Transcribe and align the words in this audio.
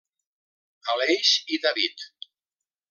Aleix 0.93 1.35
i 1.57 1.61
David. 1.67 2.09